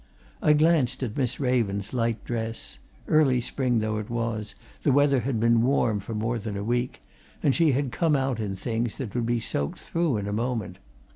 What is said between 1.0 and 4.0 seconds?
at Miss Raven's light dress early spring though